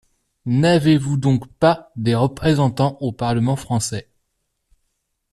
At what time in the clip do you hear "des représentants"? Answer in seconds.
1.95-2.97